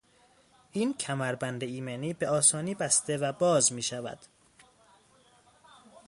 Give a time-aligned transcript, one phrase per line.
[0.71, 4.19] این کمربند ایمنی به آسانی بسته و باز میشود.